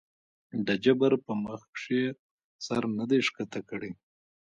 [0.67, 2.03] د جبر پۀ مخکښې
[2.65, 3.91] سر نه دے ښکته کړے